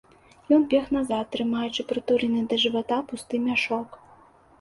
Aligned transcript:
Ён 0.55 0.63
бег 0.69 0.87
назад, 0.95 1.27
трымаючы 1.35 1.85
прытулены 1.91 2.41
да 2.53 2.59
жывата 2.65 2.97
пусты 3.13 3.35
мяшок. 3.45 3.95